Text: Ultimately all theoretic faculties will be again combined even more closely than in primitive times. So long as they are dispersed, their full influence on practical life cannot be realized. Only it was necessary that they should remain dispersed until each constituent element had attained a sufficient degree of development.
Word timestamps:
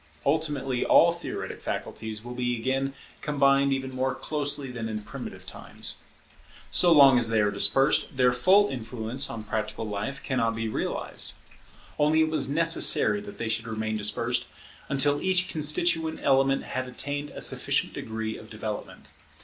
Ultimately 0.25 0.83
all 0.83 1.11
theoretic 1.11 1.61
faculties 1.61 2.23
will 2.25 2.33
be 2.33 2.57
again 2.59 2.95
combined 3.21 3.71
even 3.71 3.93
more 3.93 4.15
closely 4.15 4.71
than 4.71 4.89
in 4.89 5.03
primitive 5.03 5.45
times. 5.45 5.97
So 6.71 6.91
long 6.91 7.19
as 7.19 7.29
they 7.29 7.39
are 7.39 7.51
dispersed, 7.51 8.17
their 8.17 8.33
full 8.33 8.67
influence 8.69 9.29
on 9.29 9.43
practical 9.43 9.87
life 9.87 10.23
cannot 10.23 10.55
be 10.55 10.67
realized. 10.67 11.33
Only 11.99 12.21
it 12.21 12.31
was 12.31 12.49
necessary 12.49 13.21
that 13.21 13.37
they 13.37 13.47
should 13.47 13.67
remain 13.67 13.95
dispersed 13.95 14.47
until 14.89 15.21
each 15.21 15.49
constituent 15.49 16.19
element 16.23 16.63
had 16.63 16.87
attained 16.87 17.29
a 17.29 17.39
sufficient 17.41 17.93
degree 17.93 18.39
of 18.39 18.49
development. 18.49 19.05